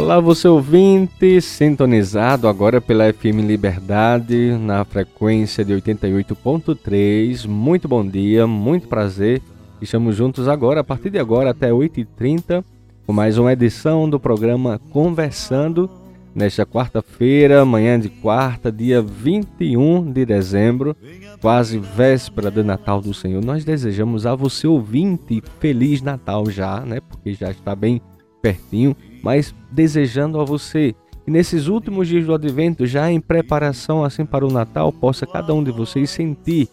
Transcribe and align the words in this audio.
Olá, 0.00 0.18
você 0.18 0.48
ouvinte, 0.48 1.42
sintonizado 1.42 2.48
agora 2.48 2.80
pela 2.80 3.12
FM 3.12 3.44
Liberdade, 3.46 4.56
na 4.58 4.82
frequência 4.82 5.62
de 5.62 5.74
88.3. 5.74 7.46
Muito 7.46 7.86
bom 7.86 8.04
dia, 8.04 8.46
muito 8.46 8.88
prazer. 8.88 9.42
Estamos 9.78 10.16
juntos 10.16 10.48
agora, 10.48 10.80
a 10.80 10.84
partir 10.84 11.10
de 11.10 11.18
agora 11.18 11.50
até 11.50 11.68
8h30, 11.68 12.64
com 13.06 13.12
mais 13.12 13.36
uma 13.36 13.52
edição 13.52 14.08
do 14.08 14.18
programa 14.18 14.80
Conversando, 14.90 15.88
nesta 16.34 16.64
quarta-feira, 16.64 17.62
manhã 17.66 18.00
de 18.00 18.08
quarta, 18.08 18.72
dia 18.72 19.02
21 19.02 20.12
de 20.12 20.24
dezembro, 20.24 20.96
quase 21.42 21.78
véspera 21.78 22.50
do 22.50 22.64
Natal 22.64 23.02
do 23.02 23.12
Senhor. 23.12 23.44
Nós 23.44 23.66
desejamos 23.66 24.24
a 24.24 24.34
você 24.34 24.66
ouvinte 24.66 25.42
feliz 25.60 26.00
Natal 26.00 26.50
já, 26.50 26.80
né? 26.80 27.00
Porque 27.00 27.34
já 27.34 27.50
está 27.50 27.76
bem 27.76 28.00
pertinho 28.40 28.96
mas 29.22 29.54
desejando 29.70 30.40
a 30.40 30.44
você 30.44 30.94
que 31.24 31.30
nesses 31.30 31.66
últimos 31.66 32.08
dias 32.08 32.24
do 32.24 32.34
advento, 32.34 32.86
já 32.86 33.10
em 33.10 33.20
preparação 33.20 34.04
assim 34.04 34.24
para 34.24 34.46
o 34.46 34.52
Natal, 34.52 34.92
possa 34.92 35.26
cada 35.26 35.52
um 35.52 35.62
de 35.62 35.70
vocês 35.70 36.10
sentir 36.10 36.68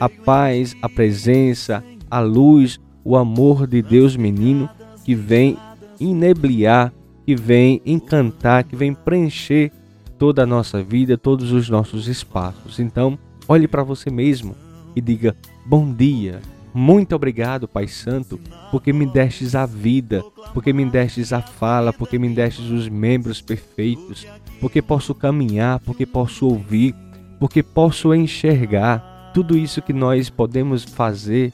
a 0.00 0.08
paz, 0.08 0.76
a 0.82 0.88
presença, 0.88 1.84
a 2.10 2.20
luz, 2.20 2.80
o 3.04 3.16
amor 3.16 3.66
de 3.66 3.82
Deus 3.82 4.16
menino 4.16 4.68
que 5.04 5.14
vem 5.14 5.56
inebriar, 6.00 6.92
que 7.24 7.34
vem 7.34 7.80
encantar, 7.86 8.64
que 8.64 8.74
vem 8.74 8.94
preencher 8.94 9.70
toda 10.18 10.42
a 10.42 10.46
nossa 10.46 10.82
vida, 10.82 11.16
todos 11.16 11.52
os 11.52 11.68
nossos 11.68 12.08
espaços. 12.08 12.78
Então, 12.78 13.18
olhe 13.48 13.68
para 13.68 13.82
você 13.82 14.10
mesmo 14.10 14.54
e 14.94 15.00
diga: 15.00 15.36
Bom 15.64 15.92
dia, 15.92 16.40
muito 16.74 17.14
obrigado, 17.14 17.68
Pai 17.68 17.86
Santo, 17.86 18.40
porque 18.70 18.92
me 18.92 19.04
destes 19.04 19.54
a 19.54 19.66
vida, 19.66 20.22
porque 20.54 20.72
me 20.72 20.84
destes 20.86 21.32
a 21.32 21.42
fala, 21.42 21.92
porque 21.92 22.18
me 22.18 22.30
destes 22.30 22.70
os 22.70 22.88
membros 22.88 23.42
perfeitos, 23.42 24.26
porque 24.58 24.80
posso 24.80 25.14
caminhar, 25.14 25.80
porque 25.80 26.06
posso 26.06 26.46
ouvir, 26.46 26.94
porque 27.38 27.62
posso 27.62 28.14
enxergar. 28.14 29.30
Tudo 29.34 29.56
isso 29.56 29.82
que 29.82 29.92
nós 29.92 30.30
podemos 30.30 30.82
fazer 30.82 31.52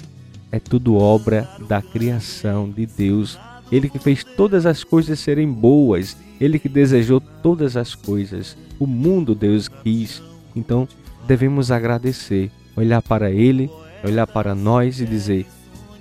é 0.53 0.61
tudo 0.61 0.97
obra 0.97 1.49
da 1.69 1.83
criação 1.83 2.71
de 2.71 2.87
Deus. 2.87 3.39
Ele 3.73 3.89
que 3.89 3.99
fez 3.99 4.23
todas 4.23 4.67
as 4.67 4.85
coisas 4.85 5.19
serem 5.19 5.51
boas, 5.51 6.17
ele 6.41 6.59
que 6.59 6.69
desejou 6.69 7.21
todas 7.21 7.77
as 7.77 7.95
coisas. 7.95 8.57
O 8.79 8.87
mundo 8.87 9.35
Deus 9.35 9.69
quis. 9.69 10.23
Então 10.55 10.87
devemos 11.27 11.71
agradecer, 11.71 12.51
olhar 12.77 13.03
para 13.03 13.31
ele 13.31 13.69
olhar 14.05 14.27
para 14.27 14.55
nós 14.55 15.01
e 15.01 15.07
dizer: 15.07 15.47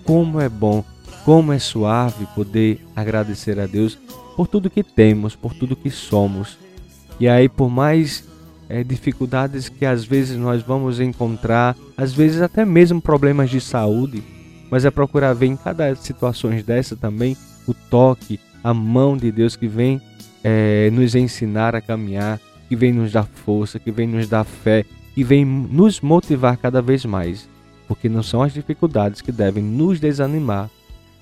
como 0.04 0.40
é 0.40 0.48
bom, 0.48 0.84
como 1.26 1.52
é 1.52 1.60
suave 1.60 2.26
poder 2.34 2.80
agradecer 2.96 3.60
a 3.60 3.66
Deus 3.66 3.98
por 4.36 4.48
tudo 4.48 4.70
que 4.70 4.84
temos, 4.84 5.36
por 5.36 5.54
tudo 5.54 5.76
que 5.76 5.90
somos. 5.90 6.58
E 7.20 7.28
aí, 7.28 7.50
por 7.50 7.70
mais 7.70 8.24
é, 8.70 8.84
dificuldades 8.84 9.68
que 9.68 9.86
às 9.86 10.06
vezes 10.06 10.38
nós 10.38 10.62
vamos 10.62 11.00
encontrar, 11.00 11.76
às 11.98 12.14
vezes 12.14 12.42
até 12.42 12.64
mesmo 12.64 13.02
problemas 13.02 13.50
de 13.50 13.60
saúde, 13.60 14.24
mas 14.70 14.86
é 14.86 14.92
procurar 14.92 15.34
ver 15.34 15.48
em 15.48 15.58
cada 15.58 15.94
situações 15.96 16.64
dessa 16.64 16.96
também 16.96 17.36
o 17.68 17.74
toque, 17.74 18.40
a 18.64 18.74
mão 18.74 19.18
de 19.18 19.32
Deus 19.32 19.56
que 19.56 19.68
vem 19.68 20.02
é, 20.44 20.90
nos 20.92 21.16
ensinar 21.16 21.76
a 21.76 21.82
caminhar, 21.82 22.40
que 22.70 22.76
vem 22.76 22.94
nos 22.94 23.12
dar 23.12 23.26
força, 23.26 23.80
que 23.80 23.92
vem 23.92 24.08
nos 24.08 24.30
dar 24.30 24.44
fé, 24.44 24.86
que 25.16 25.24
vem 25.24 25.44
nos 25.44 26.00
motivar 26.00 26.58
cada 26.58 26.82
vez 26.82 27.04
mais 27.04 27.50
porque 27.88 28.10
não 28.10 28.22
são 28.22 28.42
as 28.42 28.54
dificuldades 28.54 29.22
que 29.22 29.32
devem 29.32 29.64
nos 29.64 30.00
desanimar, 30.00 30.70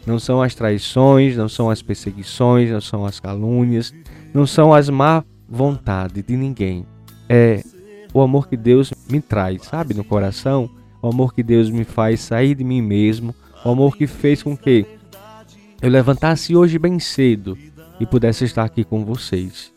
não 0.06 0.20
são 0.20 0.42
as 0.42 0.53
traições, 0.53 1.36
não 1.36 1.50
são 1.50 1.70
as 1.70 1.81
perseguições, 1.81 2.70
não 2.70 2.81
são 2.81 3.06
as 3.06 3.20
calúnias, 3.20 3.94
não 4.34 4.46
são 4.46 4.74
as 4.74 4.90
má 4.90 5.24
vontade 5.48 6.22
de 6.22 6.36
ninguém. 6.36 6.86
É 7.30 7.64
o 8.14 8.22
amor 8.22 8.48
que 8.48 8.56
Deus 8.56 8.94
me 9.09 9.20
traz, 9.20 9.64
sabe, 9.64 9.94
no 9.94 10.04
coração, 10.04 10.70
o 11.02 11.09
amor 11.09 11.34
que 11.34 11.44
Deus 11.44 11.70
me 11.70 11.84
faz 11.84 12.22
sair 12.22 12.56
de 12.56 12.64
mim 12.64 12.81
mesmo, 12.81 13.36
o 13.64 13.70
amor 13.70 13.98
que 13.98 14.08
fez 14.08 14.42
com 14.42 14.56
que 14.56 14.86
eu 15.81 15.90
levantasse 15.90 16.56
hoje 16.56 16.80
bem 16.80 17.00
cedo 17.00 17.58
e 18.00 18.06
pudesse 18.06 18.46
estar 18.46 18.64
aqui 18.64 18.84
com 18.84 19.04
vocês. 19.04 19.74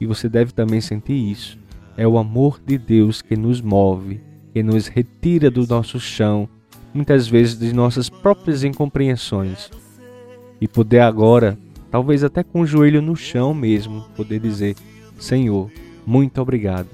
E 0.00 0.06
você 0.06 0.28
deve 0.28 0.52
também 0.52 0.80
sentir 0.80 1.14
isso. 1.14 1.58
É 1.96 2.06
o 2.06 2.18
amor 2.18 2.60
de 2.64 2.78
Deus 2.78 3.22
que 3.22 3.36
nos 3.36 3.60
move, 3.60 4.20
que 4.56 4.62
nos 4.62 4.86
retira 4.86 5.50
do 5.50 5.66
nosso 5.66 6.00
chão, 6.00 6.48
muitas 6.94 7.28
vezes 7.28 7.58
de 7.58 7.74
nossas 7.74 8.08
próprias 8.08 8.64
incompreensões. 8.64 9.70
E 10.58 10.66
poder 10.66 11.00
agora, 11.00 11.58
talvez 11.90 12.24
até 12.24 12.42
com 12.42 12.62
o 12.62 12.66
joelho 12.66 13.02
no 13.02 13.14
chão 13.14 13.52
mesmo, 13.52 14.06
poder 14.16 14.40
dizer: 14.40 14.74
Senhor, 15.18 15.70
muito 16.06 16.40
obrigado 16.40 16.88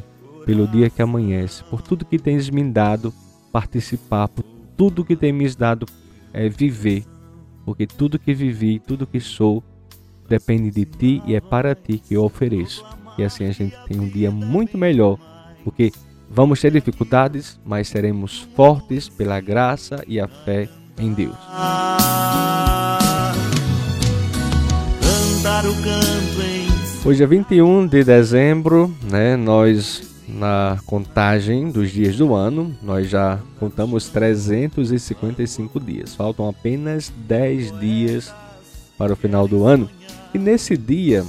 pelo 0.44 0.66
dia 0.66 0.90
que 0.90 1.00
amanhece, 1.00 1.62
por 1.62 1.80
tudo 1.80 2.04
que 2.04 2.18
tens 2.18 2.50
me 2.50 2.64
dado 2.64 3.14
participar, 3.52 4.26
por 4.26 4.44
tudo 4.76 5.04
que 5.04 5.14
tens 5.14 5.32
me 5.32 5.48
dado 5.54 5.86
é, 6.32 6.48
viver, 6.48 7.04
porque 7.64 7.86
tudo 7.86 8.18
que 8.18 8.34
vivi, 8.34 8.80
tudo 8.80 9.06
que 9.06 9.20
sou, 9.20 9.62
depende 10.28 10.68
de 10.68 10.84
ti 10.84 11.22
e 11.24 11.36
é 11.36 11.40
para 11.40 11.76
ti 11.76 11.98
que 12.00 12.14
eu 12.14 12.24
ofereço. 12.24 12.84
E 13.16 13.22
assim 13.22 13.44
a 13.44 13.52
gente 13.52 13.76
tem 13.86 14.00
um 14.00 14.08
dia 14.08 14.32
muito 14.32 14.76
melhor, 14.76 15.16
porque 15.62 15.92
Vamos 16.34 16.62
ter 16.62 16.72
dificuldades, 16.72 17.60
mas 17.62 17.88
seremos 17.88 18.48
fortes 18.56 19.06
pela 19.06 19.38
graça 19.38 20.02
e 20.08 20.18
a 20.18 20.26
fé 20.26 20.66
em 20.98 21.12
Deus. 21.12 21.36
Hoje 27.04 27.22
é 27.22 27.26
21 27.26 27.86
de 27.86 28.02
dezembro, 28.02 28.94
né? 29.02 29.36
Nós 29.36 30.10
na 30.26 30.78
contagem 30.86 31.70
dos 31.70 31.90
dias 31.90 32.16
do 32.16 32.34
ano, 32.34 32.74
nós 32.82 33.10
já 33.10 33.38
contamos 33.60 34.08
355 34.08 35.78
dias. 35.78 36.14
Faltam 36.14 36.48
apenas 36.48 37.12
10 37.28 37.78
dias 37.78 38.34
para 38.96 39.12
o 39.12 39.16
final 39.16 39.46
do 39.46 39.66
ano. 39.66 39.90
E 40.32 40.38
nesse 40.38 40.78
dia 40.78 41.26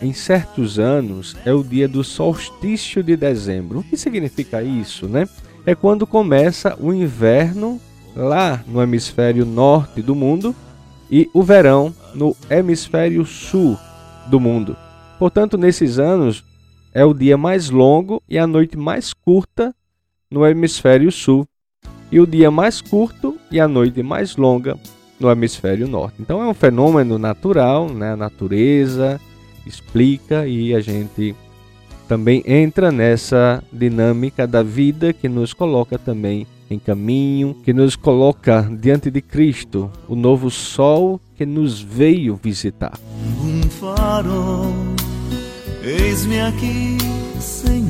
em 0.00 0.12
certos 0.12 0.78
anos 0.78 1.36
é 1.44 1.52
o 1.52 1.62
dia 1.62 1.88
do 1.88 2.04
solstício 2.04 3.02
de 3.02 3.16
dezembro. 3.16 3.80
O 3.80 3.82
que 3.82 3.96
significa 3.96 4.62
isso, 4.62 5.06
né? 5.06 5.28
É 5.64 5.74
quando 5.74 6.06
começa 6.06 6.76
o 6.80 6.92
inverno 6.92 7.80
lá 8.14 8.62
no 8.66 8.82
hemisfério 8.82 9.44
norte 9.44 10.00
do 10.00 10.14
mundo 10.14 10.54
e 11.10 11.28
o 11.34 11.42
verão 11.42 11.94
no 12.14 12.36
hemisfério 12.48 13.24
sul 13.24 13.78
do 14.28 14.40
mundo. 14.40 14.76
Portanto, 15.18 15.58
nesses 15.58 15.98
anos 15.98 16.44
é 16.92 17.04
o 17.04 17.14
dia 17.14 17.36
mais 17.36 17.70
longo 17.70 18.22
e 18.28 18.38
a 18.38 18.46
noite 18.46 18.76
mais 18.76 19.12
curta 19.12 19.74
no 20.30 20.46
hemisfério 20.46 21.10
sul 21.12 21.46
e 22.10 22.20
o 22.20 22.26
dia 22.26 22.50
mais 22.50 22.80
curto 22.80 23.36
e 23.50 23.60
a 23.60 23.68
noite 23.68 24.02
mais 24.02 24.36
longa 24.36 24.78
no 25.18 25.30
hemisfério 25.30 25.88
norte. 25.88 26.16
Então 26.20 26.42
é 26.42 26.46
um 26.46 26.54
fenômeno 26.54 27.18
natural, 27.18 27.90
né? 27.90 28.12
A 28.12 28.16
natureza, 28.16 29.20
explica 29.66 30.46
e 30.46 30.74
a 30.74 30.80
gente 30.80 31.34
também 32.08 32.42
entra 32.46 32.92
nessa 32.92 33.62
dinâmica 33.72 34.46
da 34.46 34.62
vida 34.62 35.12
que 35.12 35.28
nos 35.28 35.52
coloca 35.52 35.98
também 35.98 36.46
em 36.70 36.78
caminho, 36.78 37.54
que 37.64 37.72
nos 37.72 37.96
coloca 37.96 38.68
diante 38.80 39.10
de 39.10 39.20
Cristo, 39.20 39.90
o 40.08 40.16
novo 40.16 40.50
sol 40.50 41.20
que 41.34 41.44
nos 41.46 41.80
veio 41.80 42.38
visitar. 42.42 42.98
Um 43.44 43.62
farol 43.62 44.72
Eis-me 45.82 46.40
aqui, 46.40 46.98
Senhor. 47.38 47.86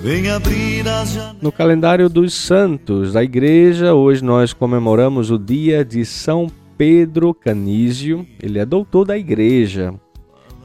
Vem 0.00 0.30
abrir 0.30 0.86
as 0.88 1.10
janelas. 1.10 1.42
No 1.42 1.50
calendário 1.50 2.08
dos 2.08 2.34
santos 2.34 3.14
da 3.14 3.24
igreja, 3.24 3.94
hoje 3.94 4.22
nós 4.22 4.52
comemoramos 4.52 5.32
o 5.32 5.38
dia 5.38 5.84
de 5.84 6.04
São 6.04 6.48
Pedro 6.80 7.34
Canísio. 7.34 8.26
Ele 8.42 8.58
é 8.58 8.64
doutor 8.64 9.04
da 9.04 9.18
igreja. 9.18 9.92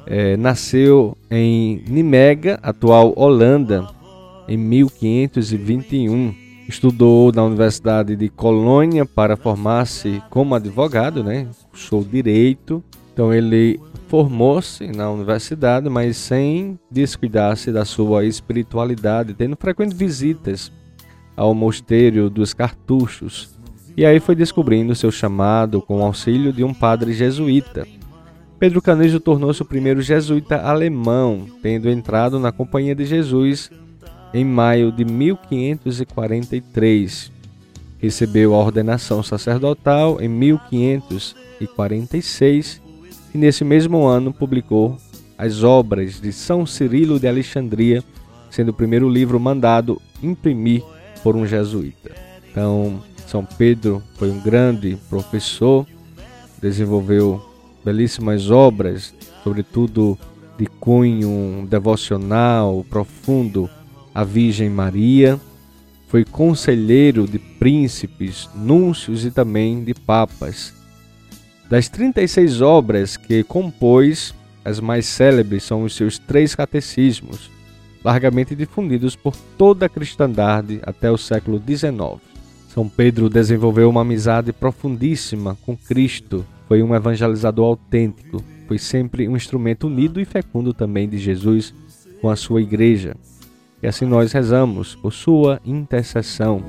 É, 0.07 0.37
nasceu 0.37 1.17
em 1.29 1.83
Nimega, 1.89 2.57
atual 2.63 3.11
Holanda, 3.17 3.85
em 4.47 4.55
1521. 4.55 6.33
Estudou 6.69 7.33
na 7.33 7.43
Universidade 7.43 8.15
de 8.15 8.29
Colônia 8.29 9.05
para 9.05 9.35
formar-se 9.35 10.23
como 10.29 10.55
advogado, 10.55 11.21
né? 11.21 11.49
Cursou 11.69 12.01
direito. 12.01 12.81
Então 13.11 13.33
ele 13.33 13.77
formou-se 14.07 14.87
na 14.87 15.11
universidade, 15.11 15.89
mas 15.89 16.15
sem 16.15 16.79
descuidar-se 16.89 17.73
da 17.73 17.83
sua 17.83 18.23
espiritualidade, 18.23 19.33
tendo 19.33 19.57
frequentes 19.57 19.97
visitas 19.97 20.71
ao 21.35 21.53
mosteiro 21.53 22.29
dos 22.29 22.53
cartuchos. 22.53 23.54
E 23.97 24.05
aí 24.05 24.19
foi 24.19 24.35
descobrindo 24.35 24.93
seu 24.93 25.09
chamado 25.09 25.81
com 25.81 25.99
o 25.99 26.03
auxílio 26.03 26.51
de 26.51 26.61
um 26.63 26.73
padre 26.73 27.13
jesuíta. 27.13 27.87
Pedro 28.59 28.81
Canejo 28.81 29.21
tornou-se 29.21 29.61
o 29.61 29.65
primeiro 29.65 30.01
jesuíta 30.01 30.61
alemão, 30.61 31.45
tendo 31.61 31.89
entrado 31.89 32.37
na 32.39 32.51
Companhia 32.51 32.93
de 32.93 33.05
Jesus 33.05 33.71
em 34.33 34.43
maio 34.43 34.91
de 34.91 35.05
1543. 35.05 37.31
Recebeu 37.97 38.53
a 38.53 38.57
ordenação 38.57 39.23
sacerdotal 39.23 40.21
em 40.21 40.27
1546 40.27 42.81
e 43.33 43.37
nesse 43.37 43.63
mesmo 43.63 44.05
ano 44.05 44.33
publicou 44.33 44.97
as 45.37 45.63
obras 45.63 46.19
de 46.19 46.33
São 46.33 46.65
Cirilo 46.65 47.17
de 47.19 47.27
Alexandria, 47.27 48.01
sendo 48.49 48.69
o 48.69 48.73
primeiro 48.73 49.07
livro 49.09 49.37
mandado 49.39 50.01
imprimir 50.21 50.83
por 51.23 51.35
um 51.35 51.47
jesuíta. 51.47 52.11
Então, 52.51 53.01
São 53.27 53.43
Pedro 53.43 54.01
foi 54.15 54.29
um 54.29 54.39
grande 54.39 54.97
professor, 55.09 55.85
desenvolveu 56.61 57.43
belíssimas 57.83 58.49
obras, 58.49 59.13
sobretudo 59.43 60.17
de 60.57 60.65
cunho 60.65 61.67
devocional 61.69 62.85
profundo 62.89 63.69
a 64.13 64.23
Virgem 64.23 64.69
Maria, 64.69 65.39
foi 66.07 66.23
conselheiro 66.23 67.27
de 67.27 67.37
príncipes, 67.37 68.49
núncios 68.55 69.25
e 69.25 69.31
também 69.31 69.83
de 69.83 69.93
papas. 69.93 70.73
Das 71.69 71.89
36 71.89 72.61
obras 72.61 73.17
que 73.17 73.43
compôs, 73.43 74.33
as 74.63 74.79
mais 74.79 75.05
célebres 75.05 75.63
são 75.63 75.83
os 75.83 75.95
seus 75.95 76.17
três 76.17 76.55
catecismos, 76.55 77.51
largamente 78.03 78.55
difundidos 78.55 79.15
por 79.15 79.35
toda 79.57 79.87
a 79.87 79.89
cristandade 79.89 80.79
até 80.83 81.11
o 81.11 81.17
século 81.17 81.61
XIX. 81.61 82.34
São 82.75 82.89
Pedro 82.89 83.29
desenvolveu 83.29 83.89
uma 83.89 84.01
amizade 84.01 84.51
profundíssima 84.51 85.57
com 85.65 85.77
Cristo, 85.77 86.45
foi 86.67 86.83
um 86.83 86.93
evangelizador 86.93 87.67
autêntico, 87.67 88.43
foi 88.67 88.77
sempre 88.77 89.29
um 89.29 89.37
instrumento 89.37 89.87
unido 89.87 90.19
e 90.19 90.25
fecundo 90.25 90.73
também 90.73 91.07
de 91.07 91.17
Jesus 91.17 91.73
com 92.19 92.29
a 92.29 92.35
sua 92.35 92.61
igreja. 92.61 93.15
E 93.81 93.87
assim 93.87 94.03
nós 94.03 94.33
rezamos 94.33 94.93
por 94.93 95.13
sua 95.13 95.61
intercessão. 95.65 96.61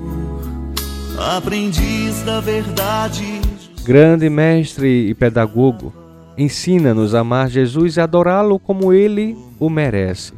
Aprendiz 1.19 2.21
da 2.21 2.39
verdade. 2.39 3.41
Grande 3.83 4.29
mestre 4.29 5.09
e 5.09 5.13
pedagogo, 5.13 5.91
ensina-nos 6.37 7.13
a 7.13 7.19
amar 7.19 7.49
Jesus 7.49 7.97
e 7.97 7.99
adorá-lo 7.99 8.57
como 8.57 8.93
ele 8.93 9.37
o 9.59 9.69
merece. 9.69 10.31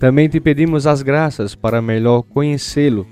Também 0.00 0.28
te 0.28 0.40
pedimos 0.40 0.84
as 0.84 1.00
graças 1.00 1.54
para 1.54 1.80
melhor 1.80 2.22
conhecê-lo 2.22 3.06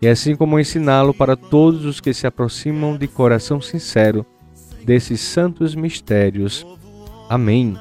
e 0.00 0.08
assim 0.08 0.34
como 0.36 0.58
ensiná-lo 0.58 1.14
para 1.14 1.36
todos 1.36 1.84
os 1.84 2.00
que 2.00 2.12
se 2.12 2.26
aproximam 2.26 2.96
de 2.96 3.06
coração 3.06 3.60
sincero 3.60 4.24
desses 4.84 5.20
santos 5.20 5.74
mistérios. 5.74 6.66
Amém. 7.28 7.76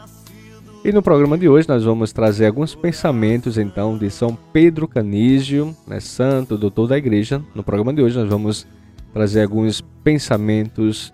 E 0.85 0.91
no 0.91 1.01
programa 1.01 1.37
de 1.37 1.47
hoje 1.47 1.67
nós 1.67 1.83
vamos 1.83 2.11
trazer 2.11 2.45
alguns 2.45 2.75
pensamentos 2.75 3.57
então 3.57 3.97
de 3.97 4.09
São 4.09 4.37
Pedro 4.51 4.87
Canísio, 4.87 5.75
né, 5.87 5.99
santo, 5.99 6.57
doutor 6.57 6.87
da 6.87 6.97
igreja. 6.97 7.41
No 7.55 7.63
programa 7.63 7.93
de 7.93 8.01
hoje 8.01 8.17
nós 8.17 8.27
vamos 8.27 8.67
trazer 9.13 9.43
alguns 9.43 9.81
pensamentos 10.03 11.13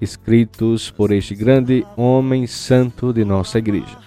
escritos 0.00 0.90
por 0.90 1.12
este 1.12 1.34
grande 1.34 1.86
homem 1.96 2.46
santo 2.46 3.12
de 3.12 3.24
nossa 3.24 3.58
igreja. 3.58 3.98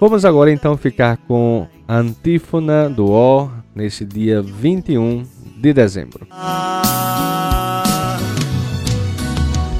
Vamos 0.00 0.24
agora 0.24 0.52
então 0.52 0.76
ficar 0.76 1.16
com 1.16 1.66
a 1.88 1.96
antífona 1.96 2.90
do 2.90 3.10
Ó 3.10 3.48
nesse 3.74 4.04
dia 4.04 4.40
21 4.42 5.24
de 5.56 5.72
dezembro. 5.72 6.26
Ah, 6.30 8.18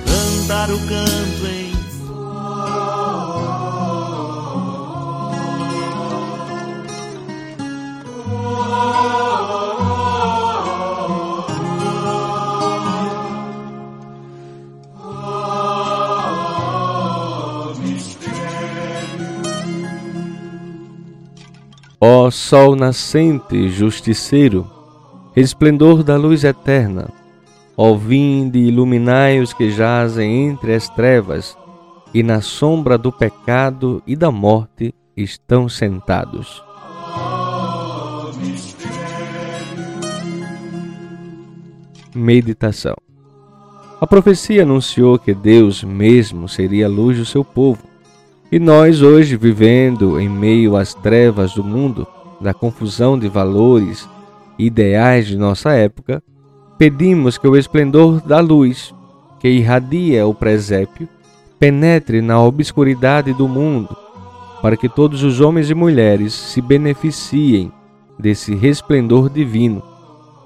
cantar 0.06 0.70
o 0.70 0.79
canto 0.87 1.44
Ó 22.06 22.31
Sol 22.31 22.77
nascente, 22.77 23.71
justiceiro, 23.71 24.71
resplendor 25.35 26.03
da 26.03 26.19
luz 26.19 26.45
eterna, 26.45 27.09
ó 27.75 27.95
vinde 27.95 28.59
iluminai 28.59 29.41
os 29.41 29.55
que 29.55 29.71
jazem 29.71 30.49
entre 30.49 30.75
as 30.75 30.87
trevas 30.91 31.56
e 32.12 32.23
na 32.23 32.43
sombra 32.43 32.99
do 32.99 33.11
pecado 33.11 34.03
e 34.06 34.15
da 34.15 34.31
morte 34.31 34.95
estão 35.17 35.67
sentados. 35.67 36.62
Meditação 42.15 42.97
A 43.99 44.06
profecia 44.06 44.63
anunciou 44.63 45.19
que 45.19 45.32
Deus 45.32 45.82
mesmo 45.82 46.51
seria 46.51 46.84
a 46.84 46.91
luz 46.91 47.17
do 47.17 47.25
seu 47.25 47.43
povo 47.43 47.94
e 48.53 48.58
nós, 48.58 49.03
hoje, 49.03 49.36
vivendo 49.36 50.20
em 50.20 50.29
meio 50.29 50.77
às 50.77 50.94
trevas 50.94 51.55
do 51.55 51.65
mundo, 51.65 52.06
da 52.41 52.53
confusão 52.53 53.19
de 53.19 53.29
valores 53.29 54.08
e 54.58 54.67
ideais 54.67 55.27
de 55.27 55.36
nossa 55.36 55.72
época, 55.72 56.22
pedimos 56.79 57.39
que 57.39 57.48
o 57.48 57.56
esplendor 57.56 58.20
da 58.20 58.41
luz, 58.41 58.94
que 59.41 59.48
irradia 59.48 60.27
o 60.27 60.34
presépio, 60.34 61.08
penetre 61.58 62.20
na 62.20 62.41
obscuridade 62.41 63.32
do 63.32 63.48
mundo, 63.48 63.96
para 64.60 64.77
que 64.77 64.89
todos 64.89 65.22
os 65.22 65.41
homens 65.41 65.70
e 65.70 65.74
mulheres 65.74 66.32
se 66.32 66.60
beneficiem 66.60 67.72
desse 68.19 68.55
resplendor 68.55 69.29
divino, 69.29 69.82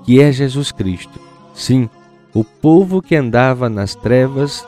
que 0.05 0.21
é 0.21 0.31
Jesus 0.33 0.73
Cristo. 0.73 1.19
Sim, 1.53 1.89
o 2.33 2.45
povo 2.45 3.03
que 3.03 3.17
andava 3.17 3.69
nas 3.69 3.95
trevas 3.95 4.67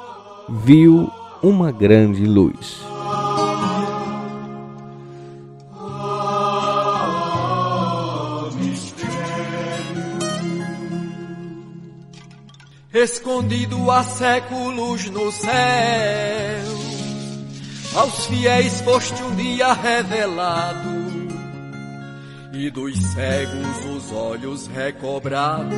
viu 0.49 1.08
uma 1.42 1.70
grande 1.70 2.25
luz. 2.25 2.89
Escondido 12.92 13.90
há 13.90 14.02
séculos 14.02 15.09
no 15.11 15.30
céu. 15.30 15.50
Aos 17.94 18.26
fiéis 18.26 18.80
foste 18.82 19.23
um 19.23 19.35
dia 19.35 19.73
revelado, 19.73 20.88
e 22.52 22.70
dos 22.70 22.97
cegos 22.97 23.85
os 23.97 24.12
olhos 24.12 24.66
recobrados. 24.68 25.75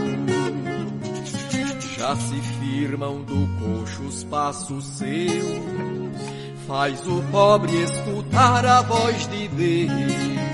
Já 1.97 2.16
se 2.16 2.40
firmam 2.59 3.23
do 3.23 3.49
coxo 3.59 4.02
os 4.02 4.25
passos 4.25 4.85
seus, 4.85 5.62
faz 6.66 7.07
o 7.07 7.23
pobre 7.31 7.73
escutar 7.83 8.66
a 8.66 8.83
voz 8.83 9.28
de 9.28 9.49
Deus. 9.49 10.52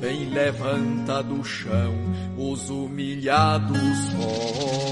Vem, 0.00 0.28
levanta 0.28 1.22
do 1.22 1.42
chão 1.42 1.94
os 2.36 2.68
humilhados 2.68 4.12
vós. 4.12 4.85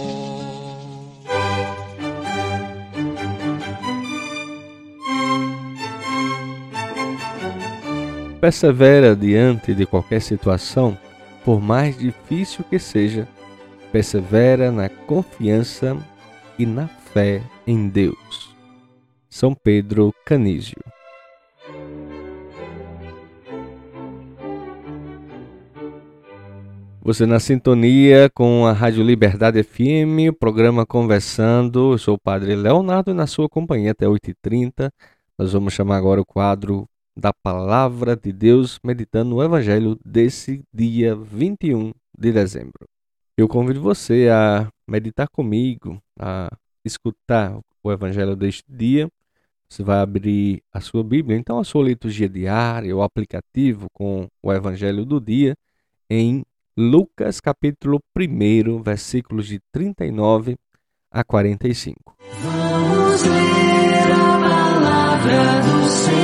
persevera 8.45 9.17
diante 9.17 9.73
de 9.73 9.87
qualquer 9.87 10.21
situação, 10.21 10.99
por 11.47 11.63
mais 11.63 11.97
difícil 11.97 12.63
que 12.69 12.79
seja, 12.79 13.27
persevera 13.91 14.71
na 14.71 14.87
confiança 14.87 15.97
e 16.59 16.67
na 16.67 16.87
fé 16.87 17.41
em 17.67 17.89
Deus. 17.89 18.55
São 19.31 19.55
Pedro 19.55 20.13
Canísio 20.27 20.77
Você 27.01 27.25
na 27.25 27.41
sintonia 27.41 28.29
com 28.35 28.67
a 28.67 28.73
Rádio 28.73 29.03
Liberdade 29.03 29.63
FM, 29.63 30.37
programa 30.39 30.85
Conversando. 30.85 31.93
Eu 31.93 31.99
sou 31.99 32.17
o 32.17 32.21
Padre 32.21 32.55
Leonardo 32.55 33.11
e 33.11 33.15
na 33.15 33.27
sua 33.27 33.49
companhia 33.49 33.93
até 33.93 34.05
8h30. 34.05 34.91
Nós 35.39 35.55
vamos 35.55 35.73
chamar 35.73 35.97
agora 35.97 36.21
o 36.21 36.27
quadro 36.27 36.87
da 37.17 37.33
Palavra 37.33 38.17
de 38.17 38.33
Deus, 38.33 38.79
meditando 38.83 39.37
o 39.37 39.43
Evangelho 39.43 39.99
desse 40.05 40.63
dia 40.73 41.15
21 41.15 41.93
de 42.19 42.33
dezembro. 42.33 42.89
Eu 43.37 43.49
convido 43.49 43.81
você 43.81 44.29
a 44.31 44.69
meditar 44.87 45.29
comigo, 45.29 46.01
a 46.19 46.49
escutar 46.85 47.59
o 47.83 47.93
Evangelho 47.93 48.37
deste 48.37 48.65
dia. 48.69 49.09
Você 49.69 49.83
vai 49.83 50.01
abrir 50.01 50.63
a 50.73 50.81
sua 50.81 51.03
Bíblia, 51.03 51.37
então 51.37 51.59
a 51.59 51.65
sua 51.65 51.85
liturgia 51.85 52.29
diária, 52.29 52.95
o 52.95 53.03
aplicativo 53.03 53.87
com 53.93 54.29
o 54.43 54.53
Evangelho 54.53 55.05
do 55.05 55.21
dia 55.21 55.57
em 56.09 56.45
Lucas 56.77 57.41
capítulo 57.41 58.01
1, 58.17 58.83
versículos 58.83 59.47
de 59.47 59.61
39 59.73 60.57
a 61.11 61.25
45. 61.25 62.17
Vamos 62.43 63.23
ler 63.23 64.13
a 64.13 64.39
palavra 64.41 65.61
do 65.63 65.89
Senhor 65.89 66.24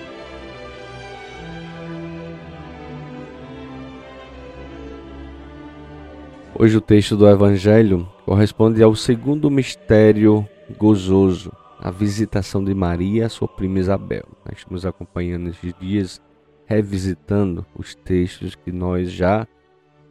Hoje 6.59 6.77
o 6.77 6.81
texto 6.81 7.15
do 7.15 7.27
Evangelho 7.27 8.07
corresponde 8.25 8.83
ao 8.83 8.93
segundo 8.93 9.49
mistério 9.49 10.47
gozoso, 10.77 11.51
a 11.79 11.89
visitação 11.89 12.63
de 12.63 12.75
Maria 12.75 13.29
sua 13.29 13.47
prima 13.47 13.79
Isabel. 13.79 14.25
Nós 14.45 14.59
estamos 14.59 14.85
acompanhando 14.85 15.49
esses 15.49 15.73
dias, 15.79 16.21
revisitando 16.65 17.65
os 17.73 17.95
textos 17.95 18.53
que 18.53 18.71
nós 18.71 19.11
já 19.11 19.47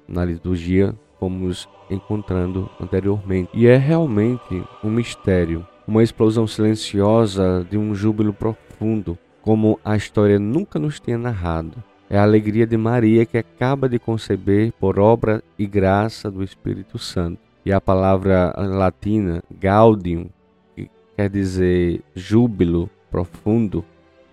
na 0.08 0.24
liturgia 0.24 0.94
fomos 1.20 1.68
encontrando 1.90 2.68
anteriormente. 2.80 3.50
E 3.52 3.66
é 3.66 3.76
realmente 3.76 4.64
um 4.82 4.90
mistério, 4.90 5.64
uma 5.86 6.02
explosão 6.02 6.46
silenciosa 6.46 7.66
de 7.70 7.76
um 7.76 7.94
júbilo 7.94 8.32
profundo, 8.32 9.16
como 9.42 9.78
a 9.84 9.94
história 9.94 10.38
nunca 10.38 10.78
nos 10.78 10.98
tinha 10.98 11.18
narrado 11.18 11.84
é 12.10 12.18
a 12.18 12.24
alegria 12.24 12.66
de 12.66 12.76
Maria 12.76 13.24
que 13.24 13.38
acaba 13.38 13.88
de 13.88 13.96
conceber 13.96 14.72
por 14.80 14.98
obra 14.98 15.40
e 15.56 15.64
graça 15.64 16.28
do 16.28 16.42
Espírito 16.42 16.98
Santo. 16.98 17.38
E 17.64 17.72
a 17.72 17.80
palavra 17.80 18.52
latina 18.58 19.44
gaudium, 19.60 20.26
que 20.74 20.90
quer 21.16 21.30
dizer 21.30 22.02
júbilo 22.12 22.90
profundo, 23.12 23.84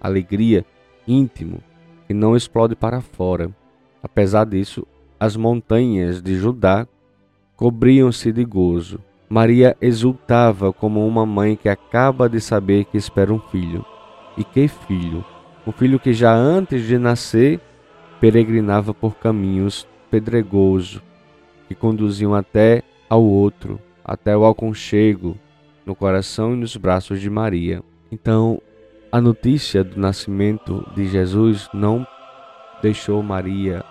alegria, 0.02 0.66
íntimo, 1.08 1.60
que 2.08 2.16
não 2.16 2.36
explode 2.36 2.76
para 2.76 3.00
fora. 3.00 3.52
Apesar 4.02 4.46
disso, 4.46 4.88
as 5.20 5.36
montanhas 5.36 6.20
de 6.20 6.36
Judá 6.36 6.88
cobriam-se 7.56 8.32
de 8.32 8.44
gozo. 8.44 9.00
Maria 9.30 9.78
exultava 9.80 10.74
como 10.74 11.06
uma 11.06 11.26
mãe 11.26 11.56
que 11.56 11.70
acaba 11.70 12.28
de 12.28 12.40
saber 12.42 12.86
que 12.86 12.98
espera 12.98 13.32
um 13.32 13.40
filho. 13.40 13.86
E 14.36 14.44
que 14.44 14.68
filho! 14.68 15.24
Um 15.68 15.74
filho 15.74 16.00
que 16.00 16.14
já 16.14 16.34
antes 16.34 16.88
de 16.88 16.98
nascer 16.98 17.60
peregrinava 18.22 18.94
por 18.94 19.18
caminhos 19.18 19.86
pedregosos 20.10 21.02
que 21.68 21.76
conduziam 21.76 22.34
até 22.34 22.84
ao 23.10 23.22
outro, 23.22 23.78
até 24.02 24.36
o 24.38 24.46
aconchego 24.46 25.38
no 25.86 25.94
coração 25.94 26.54
e 26.54 26.56
nos 26.56 26.78
braços 26.78 27.20
de 27.20 27.30
Maria. 27.30 27.84
Então, 28.10 28.62
a 29.12 29.20
notícia 29.20 29.84
do 29.84 30.00
nascimento 30.00 30.90
de 30.96 31.06
Jesus 31.06 31.68
não 31.74 32.08
deixou 32.82 33.22
Maria 33.22 33.84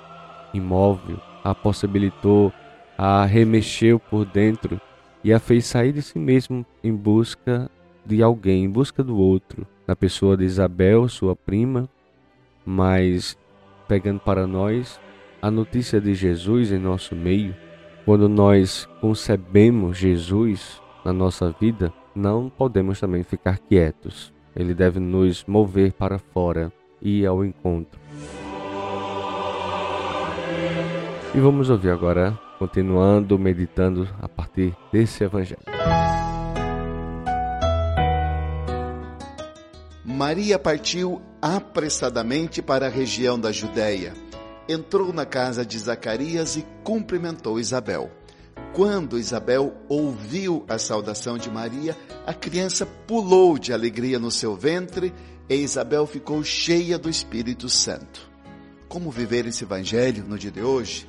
imóvel, 0.55 1.21
a 1.45 1.55
possibilitou, 1.55 2.51
a 2.97 3.27
remexeu 3.27 4.01
por 4.01 4.25
dentro 4.25 4.81
e 5.23 5.31
a 5.31 5.39
fez 5.39 5.67
sair 5.67 5.93
de 5.93 6.01
si 6.01 6.19
mesmo 6.19 6.65
em 6.83 6.95
busca 6.95 7.71
de 8.03 8.23
alguém, 8.23 8.65
em 8.65 8.71
busca 8.71 9.05
do 9.05 9.19
outro, 9.19 9.67
na 9.87 9.95
pessoa 9.95 10.37
de 10.37 10.45
Isabel, 10.45 11.09
sua 11.09 11.37
prima, 11.37 11.89
mas 12.65 13.39
pegando 13.87 14.21
para 14.21 14.47
nós 14.47 15.01
a 15.41 15.51
notícia 15.51 16.01
de 16.01 16.15
Jesus 16.15 16.73
em 16.73 16.79
nosso 16.79 17.15
meio, 17.15 17.55
quando 18.05 18.29
nós 18.29 18.89
concebemos 19.01 19.97
Jesus 19.97 20.81
na 21.05 21.13
nossa 21.13 21.55
vida, 21.61 21.93
não 22.15 22.49
podemos 22.49 22.99
também 22.99 23.23
ficar 23.23 23.59
quietos. 23.59 24.33
Ele 24.55 24.75
deve 24.75 24.99
nos 24.99 25.45
mover 25.45 25.93
para 25.93 26.19
fora 26.19 26.73
e 27.01 27.27
ao 27.27 27.45
encontro. 27.45 28.01
E 31.35 31.39
vamos 31.39 31.69
ouvir 31.69 31.91
agora, 31.91 32.39
continuando 32.59 33.39
meditando 33.39 34.09
a 34.21 34.29
partir 34.29 34.75
desse 34.91 35.23
evangelho. 35.23 35.61
Maria 40.09 40.57
partiu 40.57 41.21
apressadamente 41.43 42.63
para 42.63 42.87
a 42.87 42.89
região 42.89 43.37
da 43.37 43.51
Judéia. 43.51 44.15
Entrou 44.69 45.13
na 45.13 45.27
casa 45.27 45.67
de 45.67 45.77
Zacarias 45.77 46.55
e 46.55 46.65
cumprimentou 46.85 47.59
Isabel. 47.59 48.09
Quando 48.73 49.19
Isabel 49.19 49.75
ouviu 49.89 50.65
a 50.69 50.79
saudação 50.79 51.37
de 51.37 51.51
Maria, 51.51 51.97
a 52.25 52.33
criança 52.33 52.87
pulou 52.87 53.59
de 53.59 53.73
alegria 53.73 54.17
no 54.17 54.31
seu 54.31 54.55
ventre 54.55 55.13
e 55.49 55.57
Isabel 55.57 56.07
ficou 56.07 56.45
cheia 56.45 56.97
do 56.97 57.11
Espírito 57.11 57.69
Santo. 57.69 58.31
Como 58.89 59.11
viver 59.11 59.45
esse 59.47 59.65
evangelho 59.65 60.25
no 60.25 60.39
dia 60.39 60.53
de 60.53 60.63
hoje? 60.63 61.09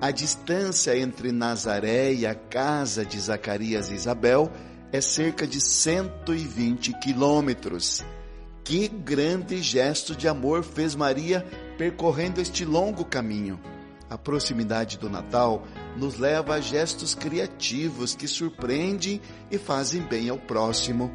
A 0.00 0.12
distância 0.12 0.96
entre 0.96 1.32
Nazaré 1.32 2.12
e 2.12 2.24
a 2.24 2.34
casa 2.36 3.04
de 3.04 3.18
Zacarias 3.18 3.90
e 3.90 3.94
Isabel 3.94 4.52
é 4.92 5.00
cerca 5.00 5.48
de 5.48 5.60
120 5.60 6.92
quilômetros. 7.00 8.04
Que 8.70 8.86
grande 8.86 9.60
gesto 9.60 10.14
de 10.14 10.28
amor 10.28 10.62
fez 10.62 10.94
Maria 10.94 11.44
percorrendo 11.76 12.40
este 12.40 12.64
longo 12.64 13.04
caminho. 13.04 13.58
A 14.08 14.16
proximidade 14.16 14.96
do 14.96 15.10
Natal 15.10 15.66
nos 15.96 16.16
leva 16.20 16.54
a 16.54 16.60
gestos 16.60 17.12
criativos 17.12 18.14
que 18.14 18.28
surpreendem 18.28 19.20
e 19.50 19.58
fazem 19.58 20.02
bem 20.02 20.28
ao 20.28 20.38
próximo. 20.38 21.10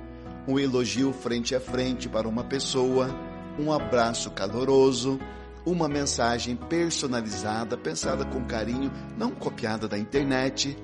Um 0.46 0.60
elogio 0.60 1.14
frente 1.14 1.56
a 1.56 1.62
frente 1.62 2.10
para 2.10 2.28
uma 2.28 2.44
pessoa, 2.44 3.10
um 3.58 3.72
abraço 3.72 4.32
caloroso, 4.32 5.18
uma 5.66 5.88
mensagem 5.88 6.58
personalizada, 6.58 7.78
pensada 7.78 8.26
com 8.26 8.44
carinho, 8.44 8.92
não 9.18 9.32
copiada 9.32 9.88
da 9.88 9.98
internet. 9.98 10.78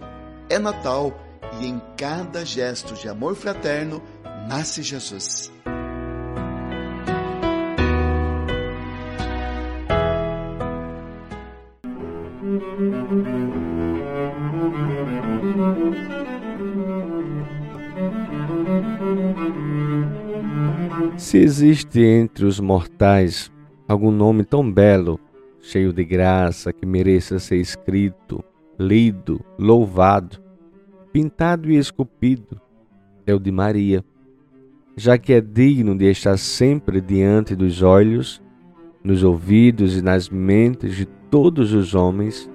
É 0.47 0.57
Natal 0.57 1.19
e 1.59 1.67
em 1.67 1.81
cada 1.97 2.45
gesto 2.45 2.93
de 2.93 3.09
amor 3.09 3.35
fraterno 3.35 4.01
nasce 4.47 4.81
Jesus. 4.81 5.51
Se 21.17 21.37
existe 21.37 22.01
entre 22.01 22.45
os 22.45 22.59
mortais 22.59 23.51
algum 23.87 24.09
nome 24.09 24.43
tão 24.43 24.71
belo, 24.71 25.19
cheio 25.61 25.93
de 25.93 26.03
graça, 26.03 26.73
que 26.73 26.83
mereça 26.83 27.37
ser 27.37 27.57
escrito, 27.57 28.43
lido, 28.79 29.39
louvado, 29.59 30.41
pintado 31.13 31.69
e 31.69 31.77
esculpido, 31.77 32.59
é 33.27 33.35
o 33.35 33.39
de 33.39 33.51
Maria, 33.51 34.03
já 34.97 35.15
que 35.15 35.31
é 35.31 35.41
digno 35.41 35.95
de 35.95 36.09
estar 36.09 36.37
sempre 36.37 36.99
diante 37.01 37.55
dos 37.55 37.83
olhos, 37.83 38.41
nos 39.03 39.23
ouvidos 39.23 39.95
e 39.95 40.01
nas 40.01 40.27
mentes 40.27 40.95
de 40.95 41.05
todos 41.31 41.73
os 41.73 41.95
homens 41.95 42.47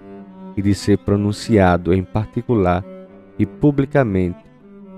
e 0.56 0.62
de 0.62 0.74
ser 0.74 0.98
pronunciado 0.98 1.92
em 1.92 2.04
particular 2.04 2.84
e 3.38 3.46
publicamente 3.46 4.38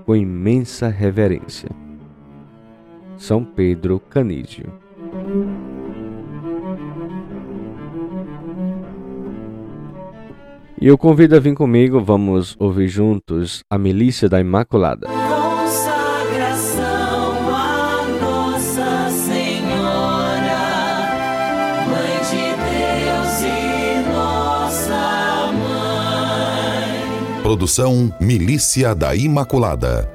com 0.05 0.15
imensa 0.15 0.89
reverência. 0.89 1.69
São 3.17 3.43
Pedro 3.43 3.99
Canídio. 3.99 4.71
E 10.81 10.87
eu 10.87 10.97
convido 10.97 11.35
a 11.35 11.39
vir 11.39 11.55
comigo, 11.55 11.99
vamos 11.99 12.55
ouvir 12.57 12.87
juntos 12.87 13.63
a 13.69 13.77
Milícia 13.77 14.29
da 14.29 14.39
Imaculada. 14.39 15.18
Produção 27.49 28.13
Milícia 28.21 28.93
da 28.93 29.15
Imaculada. 29.15 30.07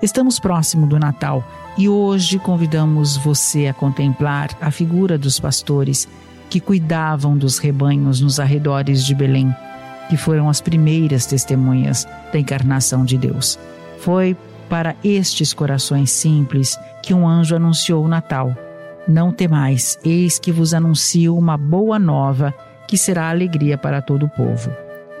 Estamos 0.00 0.38
próximo 0.38 0.86
do 0.86 0.96
Natal 0.96 1.42
e 1.76 1.88
hoje 1.88 2.38
convidamos 2.38 3.16
você 3.16 3.66
a 3.66 3.74
contemplar 3.74 4.56
a 4.60 4.70
figura 4.70 5.18
dos 5.18 5.40
pastores 5.40 6.06
que 6.48 6.60
cuidavam 6.60 7.36
dos 7.36 7.58
rebanhos 7.58 8.20
nos 8.20 8.38
arredores 8.38 9.04
de 9.04 9.12
Belém, 9.12 9.52
que 10.08 10.16
foram 10.16 10.48
as 10.48 10.60
primeiras 10.60 11.26
testemunhas 11.26 12.06
da 12.32 12.38
encarnação 12.38 13.04
de 13.04 13.18
Deus. 13.18 13.58
Foi 13.98 14.36
para 14.68 14.94
estes 15.02 15.52
corações 15.52 16.12
simples 16.12 16.78
que 17.02 17.12
um 17.12 17.26
anjo 17.26 17.56
anunciou 17.56 18.04
o 18.04 18.08
Natal. 18.08 18.56
Não 19.08 19.32
temais, 19.32 19.98
eis 20.04 20.38
que 20.38 20.52
vos 20.52 20.72
anuncio 20.72 21.36
uma 21.36 21.56
boa 21.56 21.98
nova 21.98 22.54
que 22.90 22.98
será 22.98 23.30
alegria 23.30 23.78
para 23.78 24.02
todo 24.02 24.26
o 24.26 24.28
povo. 24.28 24.68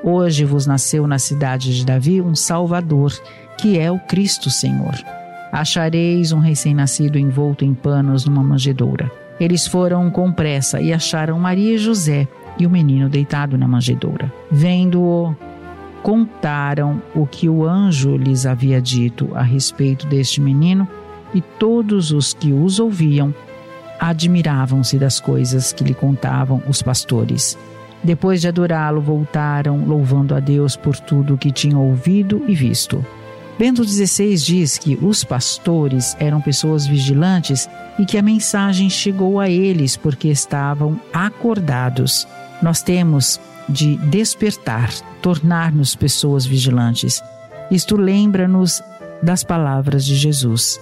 Hoje 0.02 0.44
vos 0.44 0.66
nasceu 0.66 1.06
na 1.06 1.20
cidade 1.20 1.72
de 1.76 1.86
Davi 1.86 2.20
um 2.20 2.34
Salvador, 2.34 3.12
que 3.56 3.78
é 3.78 3.88
o 3.92 4.00
Cristo 4.00 4.50
Senhor. 4.50 4.92
Achareis 5.52 6.32
um 6.32 6.40
recém-nascido 6.40 7.16
envolto 7.16 7.64
em 7.64 7.72
panos 7.72 8.24
numa 8.24 8.42
manjedoura. 8.42 9.08
Eles 9.38 9.68
foram 9.68 10.10
com 10.10 10.32
pressa 10.32 10.80
e 10.80 10.92
acharam 10.92 11.38
Maria 11.38 11.76
e 11.76 11.78
José 11.78 12.26
e 12.58 12.66
o 12.66 12.70
menino 12.70 13.08
deitado 13.08 13.56
na 13.56 13.68
manjedoura. 13.68 14.32
Vendo-o, 14.50 15.32
contaram 16.02 17.00
o 17.14 17.24
que 17.24 17.48
o 17.48 17.64
anjo 17.64 18.16
lhes 18.16 18.46
havia 18.46 18.82
dito 18.82 19.30
a 19.32 19.42
respeito 19.42 20.08
deste 20.08 20.40
menino, 20.40 20.88
e 21.32 21.40
todos 21.40 22.10
os 22.10 22.34
que 22.34 22.52
os 22.52 22.80
ouviam 22.80 23.32
admiravam-se 24.00 24.98
das 24.98 25.20
coisas 25.20 25.72
que 25.72 25.84
lhe 25.84 25.94
contavam 25.94 26.62
os 26.66 26.80
pastores. 26.80 27.56
Depois 28.02 28.40
de 28.40 28.48
adorá-lo, 28.48 29.00
voltaram 29.00 29.84
louvando 29.84 30.34
a 30.34 30.40
Deus 30.40 30.74
por 30.74 30.98
tudo 30.98 31.34
o 31.34 31.38
que 31.38 31.52
tinham 31.52 31.86
ouvido 31.86 32.42
e 32.48 32.54
visto. 32.54 33.04
Bento 33.58 33.84
XVI 33.84 34.34
diz 34.36 34.78
que 34.78 34.98
os 35.02 35.22
pastores 35.22 36.16
eram 36.18 36.40
pessoas 36.40 36.86
vigilantes 36.86 37.68
e 37.98 38.06
que 38.06 38.16
a 38.16 38.22
mensagem 38.22 38.88
chegou 38.88 39.38
a 39.38 39.50
eles 39.50 39.98
porque 39.98 40.28
estavam 40.28 40.98
acordados. 41.12 42.26
Nós 42.62 42.80
temos 42.80 43.38
de 43.68 43.96
despertar, 44.08 44.90
tornar-nos 45.20 45.94
pessoas 45.94 46.46
vigilantes. 46.46 47.22
Isto 47.70 47.96
lembra-nos 47.96 48.82
das 49.22 49.44
palavras 49.44 50.06
de 50.06 50.16
Jesus: 50.16 50.80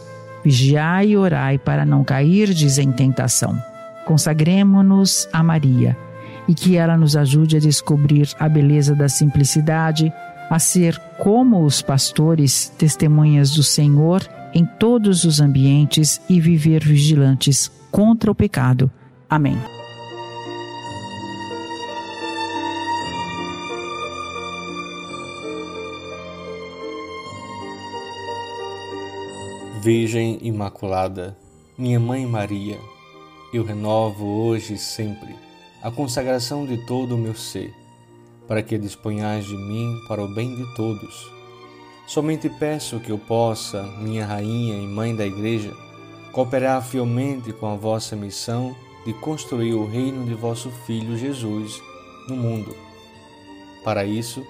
Vigiai 0.48 1.08
e 1.08 1.16
orai 1.18 1.58
para 1.58 1.84
não 1.84 2.02
cairdes 2.02 2.78
em 2.78 2.90
tentação. 2.90 3.62
Consagremo-nos 4.06 5.28
a 5.30 5.42
Maria 5.42 5.94
e 6.48 6.54
que 6.54 6.74
ela 6.74 6.96
nos 6.96 7.14
ajude 7.16 7.58
a 7.58 7.60
descobrir 7.60 8.30
a 8.40 8.48
beleza 8.48 8.94
da 8.94 9.10
simplicidade 9.10 10.10
a 10.48 10.58
ser 10.58 10.98
como 11.18 11.62
os 11.66 11.82
pastores, 11.82 12.72
testemunhas 12.78 13.50
do 13.50 13.62
Senhor 13.62 14.26
em 14.54 14.64
todos 14.64 15.24
os 15.24 15.38
ambientes 15.38 16.18
e 16.30 16.40
viver 16.40 16.82
vigilantes 16.82 17.70
contra 17.90 18.30
o 18.30 18.34
pecado. 18.34 18.90
Amém. 19.28 19.77
Virgem 29.80 30.40
Imaculada, 30.42 31.38
minha 31.76 32.00
Mãe 32.00 32.26
Maria, 32.26 32.80
eu 33.52 33.62
renovo 33.62 34.26
hoje 34.26 34.74
e 34.74 34.78
sempre 34.78 35.36
a 35.80 35.88
consagração 35.88 36.66
de 36.66 36.84
todo 36.84 37.14
o 37.14 37.18
meu 37.18 37.34
ser 37.34 37.72
para 38.48 38.60
que 38.60 38.76
disponhais 38.76 39.44
de 39.44 39.56
mim 39.56 39.96
para 40.08 40.24
o 40.24 40.34
bem 40.34 40.56
de 40.56 40.74
todos. 40.74 41.30
Somente 42.08 42.48
peço 42.48 42.98
que 42.98 43.12
eu 43.12 43.18
possa, 43.18 43.84
minha 44.00 44.26
Rainha 44.26 44.82
e 44.82 44.86
Mãe 44.86 45.14
da 45.14 45.24
Igreja, 45.24 45.72
cooperar 46.32 46.82
fielmente 46.82 47.52
com 47.52 47.66
a 47.66 47.76
vossa 47.76 48.16
missão 48.16 48.74
de 49.06 49.12
construir 49.12 49.74
o 49.74 49.86
reino 49.86 50.26
de 50.26 50.34
vosso 50.34 50.70
Filho 50.86 51.16
Jesus 51.16 51.80
no 52.28 52.36
mundo. 52.36 52.74
Para 53.84 54.04
isso, 54.04 54.44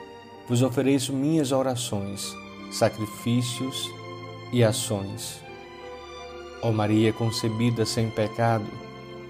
vos 0.49 0.63
ofereço 0.63 1.13
minhas 1.13 1.53
orações, 1.53 2.35
sacrifícios 2.71 3.98
e 4.53 4.65
ações. 4.65 5.43
Ó 6.63 6.73
Maria 6.73 7.13
concebida 7.13 7.87
sem 7.87 8.11
pecado, 8.11 8.67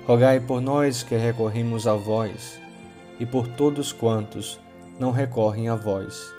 rogai 0.06 0.40
por 0.40 0.60
nós 0.60 1.02
que 1.02 1.16
recorremos 1.16 1.86
a 1.86 1.94
vós 1.94 2.60
e 3.20 3.26
por 3.26 3.46
todos 3.48 3.92
quantos 3.92 4.58
não 4.98 5.10
recorrem 5.10 5.68
a 5.68 5.74
vós, 5.74 6.32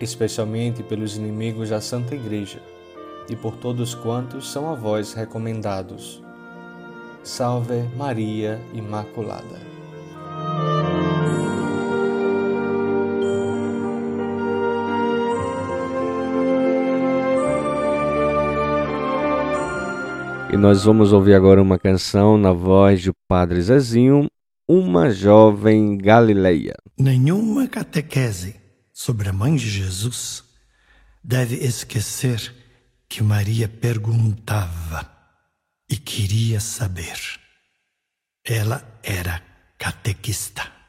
especialmente 0.00 0.82
pelos 0.82 1.16
inimigos 1.16 1.70
da 1.70 1.80
Santa 1.80 2.14
Igreja 2.14 2.60
e 3.28 3.36
por 3.36 3.56
todos 3.56 3.94
quantos 3.94 4.50
são 4.50 4.70
a 4.70 4.74
vós 4.74 5.12
recomendados. 5.12 6.22
Salve 7.22 7.82
Maria 7.96 8.60
Imaculada. 8.72 9.71
E 20.52 20.56
nós 20.56 20.84
vamos 20.84 21.14
ouvir 21.14 21.32
agora 21.32 21.62
uma 21.62 21.78
canção 21.78 22.36
na 22.36 22.52
voz 22.52 23.02
do 23.02 23.14
Padre 23.26 23.62
Zezinho, 23.62 24.28
uma 24.68 25.10
jovem 25.10 25.96
Galileia. 25.96 26.74
Nenhuma 26.98 27.66
catequese 27.66 28.60
sobre 28.92 29.30
a 29.30 29.32
mãe 29.32 29.56
de 29.56 29.70
Jesus 29.70 30.44
deve 31.24 31.56
esquecer 31.56 32.54
que 33.08 33.22
Maria 33.22 33.66
perguntava 33.66 35.10
e 35.88 35.96
queria 35.96 36.60
saber. 36.60 37.18
Ela 38.44 38.86
era 39.02 39.42
catequista. 39.78 40.81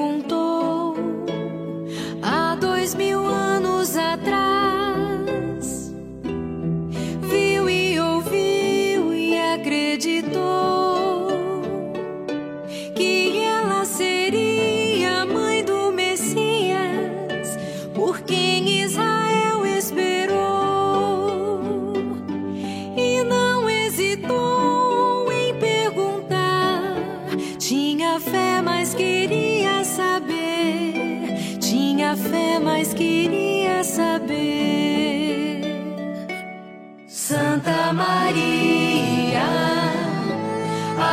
Perguntou 0.00 0.96
há 2.22 2.54
dois 2.54 2.94
mil 2.94 3.26
anos 3.26 3.94
atrás 3.98 4.69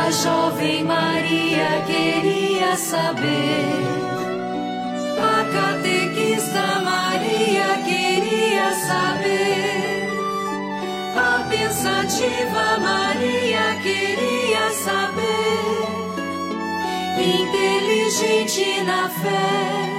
a 0.08 0.10
jovem 0.10 0.84
Maria 0.84 1.84
queria 1.86 2.74
saber. 2.76 3.84
A 5.20 5.44
catequista 5.52 6.80
Maria 6.80 7.76
queria 7.84 8.72
saber. 8.86 10.08
A 11.14 11.46
pensativa 11.50 12.78
Maria 12.78 13.76
queria 13.82 14.70
saber. 14.70 15.28
Inteligente 17.20 18.82
na 18.84 19.10
fé, 19.10 19.90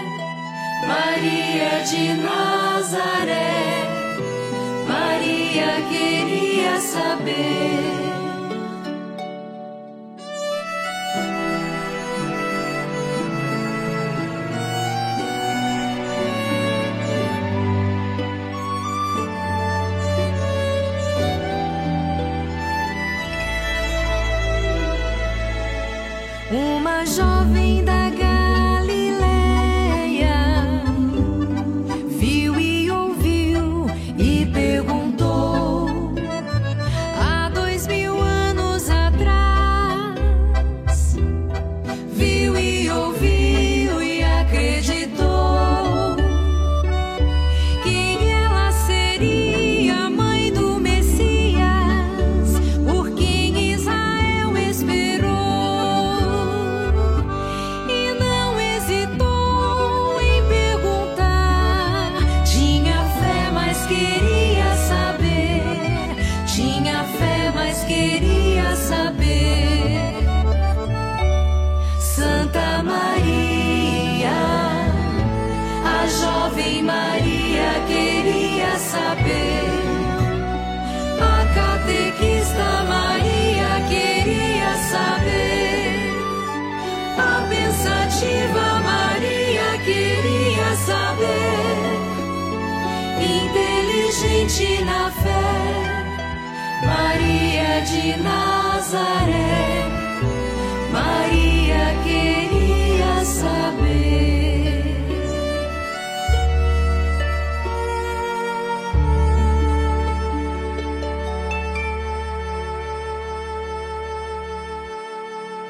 Maria 0.87 1.83
de 1.83 2.13
Nazaré. 2.15 3.85
Maria 4.87 5.81
queria 5.87 6.79
saber. 6.81 8.18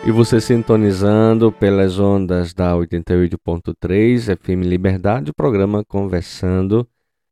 E 0.10 0.12
você 0.12 0.42
sintonizando 0.42 1.52
pelas 1.52 2.00
ondas 2.00 2.52
da 2.52 2.74
88.3 2.74 4.36
FM 4.36 4.66
Liberdade, 4.66 5.30
o 5.30 5.36
programa 5.36 5.86
Conversando. 5.86 6.90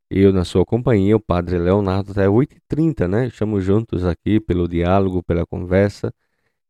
Eu 0.07 0.31
na 0.31 0.45
sua 0.45 0.63
companhia, 0.63 1.15
o 1.15 1.19
Padre 1.19 1.57
Leonardo, 1.57 2.11
até 2.11 2.27
8h30, 2.27 3.07
né? 3.07 3.27
Estamos 3.29 3.63
juntos 3.63 4.05
aqui 4.05 4.39
pelo 4.39 4.67
diálogo, 4.67 5.23
pela 5.23 5.43
conversa. 5.43 6.13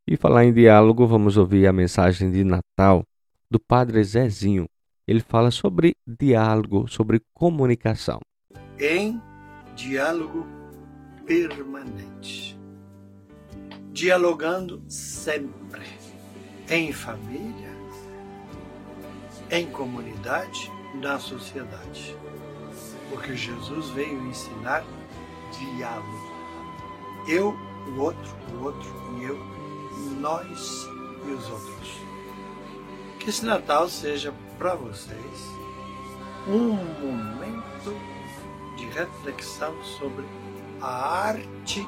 E 0.07 0.15
falar 0.15 0.45
em 0.45 0.53
diálogo, 0.53 1.05
vamos 1.05 1.35
ouvir 1.35 1.67
a 1.67 1.73
mensagem 1.73 2.31
de 2.31 2.41
Natal 2.45 3.03
do 3.51 3.59
Padre 3.59 4.01
Zezinho. 4.01 4.65
Ele 5.05 5.19
fala 5.19 5.51
sobre 5.51 5.93
diálogo, 6.07 6.87
sobre 6.87 7.21
comunicação. 7.33 8.21
Em 8.79 9.21
diálogo 9.75 10.47
permanente. 11.25 12.56
Dialogando 13.97 14.79
sempre. 14.87 15.81
Em 16.69 16.93
família, 16.93 17.75
em 19.49 19.65
comunidade, 19.71 20.71
na 21.01 21.17
sociedade. 21.17 22.15
Porque 23.09 23.35
Jesus 23.35 23.89
veio 23.89 24.21
ensinar 24.27 24.85
diálogo. 25.57 26.31
Eu, 27.27 27.55
o 27.87 27.99
outro, 27.99 28.35
o 28.53 28.65
outro 28.65 28.87
e 29.17 29.23
eu, 29.23 29.35
nós 30.21 30.85
e 31.25 31.31
os 31.31 31.49
outros. 31.49 31.97
Que 33.17 33.31
esse 33.31 33.43
Natal 33.43 33.89
seja 33.89 34.31
para 34.59 34.75
vocês 34.75 35.39
um 36.47 36.69
momento 37.01 37.99
de 38.77 38.85
reflexão 38.89 39.73
sobre 39.83 40.23
a 40.79 41.23
arte 41.29 41.83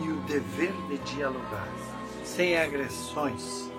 e 0.00 0.10
o 0.10 0.20
dever 0.22 0.72
de 0.88 0.98
dialogar, 1.14 1.68
sem 2.24 2.56
agressões 2.56 3.70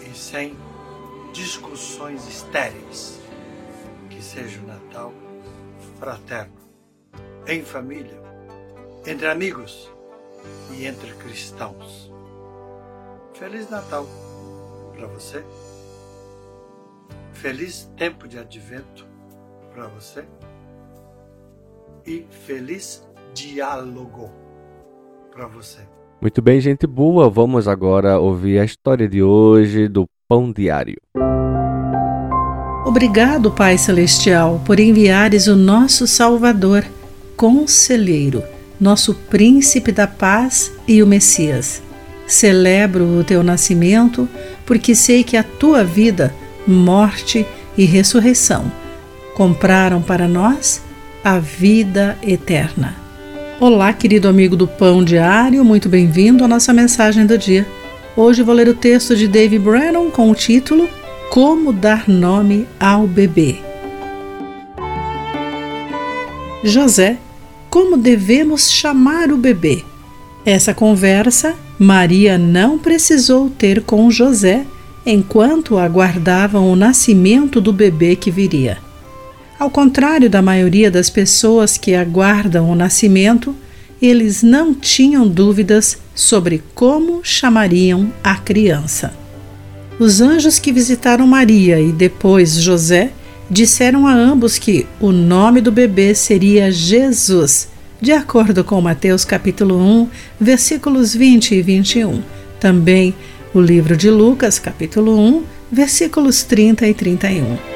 e 0.00 0.16
sem 0.16 0.56
discussões 1.32 2.26
estéreis. 2.28 3.20
Que 4.08 4.22
seja 4.22 4.60
o 4.60 4.66
Natal 4.66 5.12
fraterno, 5.98 6.54
em 7.46 7.62
família, 7.64 8.20
entre 9.04 9.26
amigos 9.26 9.90
e 10.70 10.86
entre 10.86 11.12
cristãos. 11.14 12.12
Feliz 13.34 13.68
Natal 13.68 14.06
para 14.94 15.08
você. 15.08 15.44
Feliz 17.32 17.90
tempo 17.96 18.28
de 18.28 18.38
advento 18.38 19.06
para 19.72 19.88
você. 19.88 20.24
E 22.06 22.22
feliz 22.46 23.06
diálogo 23.34 24.43
para 25.34 25.46
você. 25.48 25.80
Muito 26.20 26.40
bem, 26.40 26.60
gente 26.60 26.86
boa. 26.86 27.28
Vamos 27.28 27.66
agora 27.66 28.18
ouvir 28.18 28.58
a 28.60 28.64
história 28.64 29.08
de 29.08 29.22
hoje 29.22 29.88
do 29.88 30.08
Pão 30.28 30.52
Diário. 30.52 30.96
Obrigado, 32.86 33.50
Pai 33.50 33.76
Celestial, 33.76 34.62
por 34.64 34.78
enviares 34.78 35.48
o 35.48 35.56
nosso 35.56 36.06
Salvador, 36.06 36.84
Conselheiro, 37.36 38.42
nosso 38.80 39.14
Príncipe 39.14 39.90
da 39.90 40.06
Paz 40.06 40.72
e 40.86 41.02
o 41.02 41.06
Messias. 41.06 41.82
Celebro 42.26 43.18
o 43.18 43.24
teu 43.24 43.42
nascimento, 43.42 44.28
porque 44.64 44.94
sei 44.94 45.24
que 45.24 45.36
a 45.36 45.42
tua 45.42 45.82
vida, 45.82 46.32
morte 46.66 47.44
e 47.76 47.84
ressurreição 47.84 48.70
compraram 49.34 50.00
para 50.00 50.28
nós 50.28 50.80
a 51.24 51.38
vida 51.38 52.16
eterna. 52.22 53.03
Olá, 53.60 53.92
querido 53.92 54.26
amigo 54.26 54.56
do 54.56 54.66
Pão 54.66 55.04
Diário, 55.04 55.64
muito 55.64 55.88
bem-vindo 55.88 56.42
à 56.42 56.48
nossa 56.48 56.72
mensagem 56.72 57.24
do 57.24 57.38
dia. 57.38 57.64
Hoje 58.16 58.42
vou 58.42 58.52
ler 58.52 58.66
o 58.66 58.74
texto 58.74 59.14
de 59.14 59.28
Dave 59.28 59.60
Brennan 59.60 60.10
com 60.10 60.28
o 60.28 60.34
título 60.34 60.88
Como 61.30 61.72
dar 61.72 62.08
nome 62.08 62.66
ao 62.80 63.06
bebê. 63.06 63.60
José, 66.64 67.16
como 67.70 67.96
devemos 67.96 68.72
chamar 68.72 69.30
o 69.30 69.36
bebê? 69.36 69.84
Essa 70.44 70.74
conversa 70.74 71.54
Maria 71.78 72.36
não 72.36 72.76
precisou 72.76 73.48
ter 73.50 73.82
com 73.82 74.10
José 74.10 74.66
enquanto 75.06 75.78
aguardavam 75.78 76.72
o 76.72 76.74
nascimento 76.74 77.60
do 77.60 77.72
bebê 77.72 78.16
que 78.16 78.32
viria. 78.32 78.83
Ao 79.64 79.70
contrário 79.70 80.28
da 80.28 80.42
maioria 80.42 80.90
das 80.90 81.08
pessoas 81.08 81.78
que 81.78 81.94
aguardam 81.94 82.68
o 82.68 82.74
nascimento, 82.74 83.56
eles 84.00 84.42
não 84.42 84.74
tinham 84.74 85.26
dúvidas 85.26 85.96
sobre 86.14 86.62
como 86.74 87.24
chamariam 87.24 88.12
a 88.22 88.34
criança. 88.34 89.14
Os 89.98 90.20
anjos 90.20 90.58
que 90.58 90.70
visitaram 90.70 91.26
Maria 91.26 91.80
e 91.80 91.92
depois 91.92 92.56
José 92.56 93.12
disseram 93.48 94.06
a 94.06 94.12
ambos 94.12 94.58
que 94.58 94.86
o 95.00 95.10
nome 95.10 95.62
do 95.62 95.72
bebê 95.72 96.14
seria 96.14 96.70
Jesus, 96.70 97.68
de 97.98 98.12
acordo 98.12 98.62
com 98.64 98.78
Mateus 98.82 99.24
capítulo 99.24 99.78
1, 99.78 100.08
versículos 100.38 101.14
20 101.14 101.54
e 101.54 101.62
21. 101.62 102.22
Também 102.60 103.14
o 103.54 103.62
livro 103.62 103.96
de 103.96 104.10
Lucas, 104.10 104.58
capítulo 104.58 105.18
1, 105.18 105.42
versículos 105.72 106.42
30 106.42 106.86
e 106.86 106.92
31. 106.92 107.73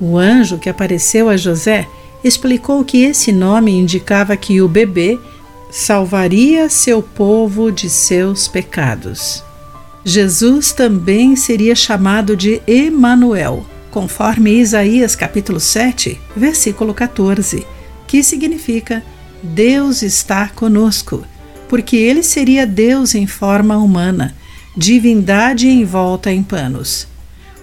O 0.00 0.18
anjo 0.18 0.58
que 0.58 0.68
apareceu 0.68 1.28
a 1.28 1.36
José 1.36 1.86
explicou 2.22 2.84
que 2.84 3.04
esse 3.04 3.32
nome 3.32 3.72
indicava 3.72 4.36
que 4.36 4.60
o 4.60 4.68
bebê 4.68 5.18
salvaria 5.70 6.68
seu 6.68 7.02
povo 7.02 7.70
de 7.70 7.88
seus 7.88 8.48
pecados. 8.48 9.42
Jesus 10.04 10.72
também 10.72 11.34
seria 11.34 11.74
chamado 11.74 12.36
de 12.36 12.62
Emanuel, 12.66 13.66
conforme 13.90 14.60
Isaías 14.60 15.16
capítulo 15.16 15.58
7, 15.58 16.20
versículo 16.36 16.94
14, 16.94 17.66
que 18.06 18.22
significa 18.22 19.02
Deus 19.42 20.02
está 20.02 20.48
conosco, 20.48 21.24
porque 21.68 21.96
ele 21.96 22.22
seria 22.22 22.66
Deus 22.66 23.14
em 23.14 23.26
forma 23.26 23.76
humana, 23.76 24.34
divindade 24.76 25.68
envolta 25.68 26.30
em 26.32 26.42
panos. 26.42 27.08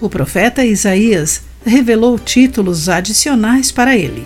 O 0.01 0.09
profeta 0.09 0.65
Isaías 0.65 1.41
revelou 1.65 2.19
títulos 2.19 2.89
adicionais 2.89 3.71
para 3.71 3.95
ele: 3.95 4.25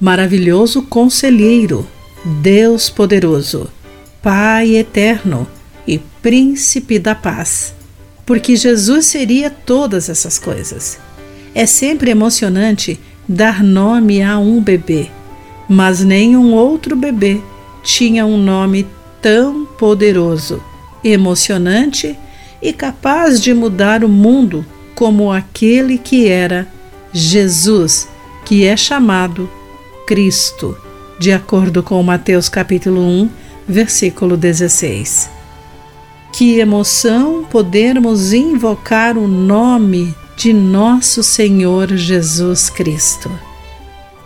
Maravilhoso 0.00 0.82
Conselheiro, 0.82 1.86
Deus 2.24 2.88
Poderoso, 2.90 3.68
Pai 4.22 4.76
Eterno, 4.76 5.46
e 5.86 5.98
Príncipe 5.98 6.98
da 6.98 7.14
Paz, 7.14 7.72
porque 8.24 8.56
Jesus 8.56 9.06
seria 9.06 9.48
todas 9.48 10.08
essas 10.08 10.38
coisas. 10.38 10.98
É 11.54 11.64
sempre 11.64 12.10
emocionante 12.10 12.98
dar 13.28 13.62
nome 13.62 14.22
a 14.22 14.38
um 14.38 14.60
bebê, 14.60 15.08
mas 15.68 16.02
nenhum 16.02 16.52
outro 16.52 16.96
bebê 16.96 17.40
tinha 17.82 18.26
um 18.26 18.36
nome 18.36 18.86
tão 19.22 19.64
poderoso, 19.64 20.62
emocionante 21.04 22.18
e 22.60 22.72
capaz 22.72 23.40
de 23.40 23.54
mudar 23.54 24.02
o 24.02 24.08
mundo 24.08 24.66
como 24.96 25.30
aquele 25.30 25.98
que 25.98 26.26
era 26.26 26.66
Jesus, 27.12 28.08
que 28.46 28.64
é 28.64 28.76
chamado 28.76 29.48
Cristo, 30.06 30.76
de 31.18 31.30
acordo 31.32 31.82
com 31.82 32.02
Mateus 32.02 32.48
capítulo 32.48 33.02
1, 33.02 33.30
versículo 33.68 34.38
16. 34.38 35.30
Que 36.32 36.58
emoção 36.58 37.44
podermos 37.44 38.32
invocar 38.32 39.18
o 39.18 39.28
nome 39.28 40.14
de 40.34 40.52
nosso 40.52 41.22
Senhor 41.22 41.94
Jesus 41.94 42.70
Cristo. 42.70 43.30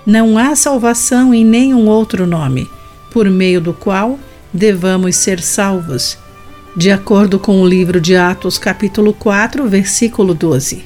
Não 0.06 0.38
há 0.38 0.54
salvação 0.54 1.34
em 1.34 1.44
nenhum 1.44 1.88
outro 1.88 2.26
nome, 2.28 2.70
por 3.10 3.28
meio 3.28 3.60
do 3.60 3.72
qual 3.72 4.18
devamos 4.52 5.16
ser 5.16 5.40
salvos, 5.40 6.16
de 6.76 6.90
acordo 6.90 7.38
com 7.38 7.60
o 7.60 7.66
livro 7.66 8.00
de 8.00 8.16
Atos, 8.16 8.56
capítulo 8.58 9.12
4, 9.12 9.68
versículo 9.68 10.34
12. 10.34 10.84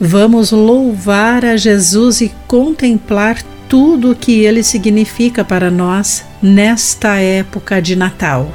Vamos 0.00 0.50
louvar 0.50 1.44
a 1.44 1.56
Jesus 1.56 2.20
e 2.20 2.32
contemplar 2.48 3.40
tudo 3.68 4.10
o 4.10 4.16
que 4.16 4.40
ele 4.40 4.62
significa 4.62 5.44
para 5.44 5.70
nós 5.70 6.24
nesta 6.42 7.16
época 7.20 7.80
de 7.80 7.94
Natal. 7.94 8.52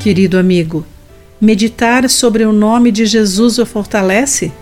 Querido 0.00 0.36
amigo, 0.36 0.84
meditar 1.40 2.10
sobre 2.10 2.44
o 2.44 2.52
nome 2.52 2.90
de 2.90 3.06
Jesus 3.06 3.58
o 3.58 3.64
fortalece? 3.64 4.52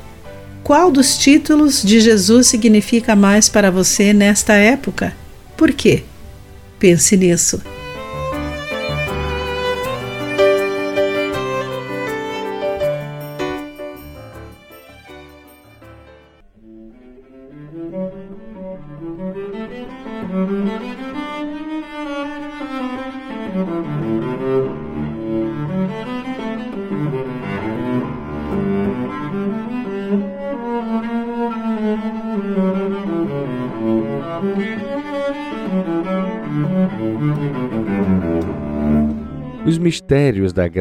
Qual 0.63 0.93
dos 0.93 1.17
títulos 1.17 1.83
de 1.83 2.01
Jesus 2.01 2.47
significa 2.47 3.17
mais 3.17 3.49
para 3.49 3.71
você 3.71 4.13
nesta 4.13 4.53
época? 4.53 5.17
Por 5.57 5.73
quê? 5.73 6.05
Pense 6.79 7.17
nisso. 7.17 7.61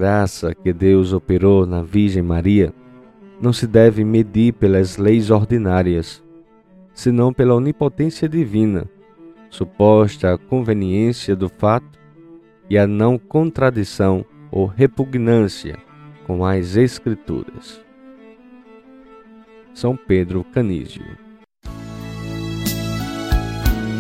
Graça 0.02 0.56
que 0.56 0.74
Deus 0.74 1.14
operou 1.14 1.64
na 1.64 1.84
Virgem 1.84 2.24
Maria 2.24 2.74
não 3.40 3.54
se 3.54 3.68
devem 3.68 4.04
medir 4.04 4.52
pelas 4.52 4.98
leis 4.98 5.30
ordinárias, 5.30 6.24
senão 6.92 7.32
pela 7.32 7.54
onipotência 7.54 8.28
divina, 8.28 8.90
suposta 9.48 10.40
conveniência 10.40 11.36
do 11.36 11.48
fato 11.48 12.00
e 12.68 12.80
a 12.80 12.88
não 12.88 13.20
contradição 13.20 14.26
ou 14.50 14.66
repugnância 14.66 15.78
com 16.26 16.44
as 16.44 16.76
Escrituras. 16.76 17.80
São 19.72 19.96
Pedro 19.96 20.44
Canísio 20.46 21.06